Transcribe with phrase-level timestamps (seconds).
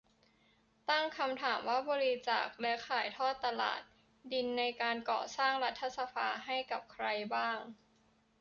[0.89, 3.81] ตั้งคำถามว่าบริจาค และ ขายทอดตลาด
[4.31, 7.59] ดินในการก่อสร้างรัฐสภา ให้กับใครบ้าง